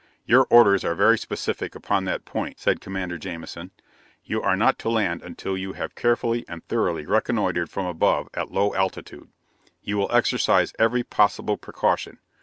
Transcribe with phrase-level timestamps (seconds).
[0.25, 3.69] "Your orders are very specific upon that point," said Commander Jamison.
[4.25, 8.49] "You are not to land until you have carefully and thoroughly reconnoitered from above, at
[8.49, 9.29] low altitude.
[9.83, 12.17] You will exercise every possible precaution.